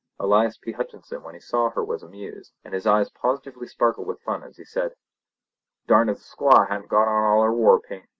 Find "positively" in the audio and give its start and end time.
3.11-3.67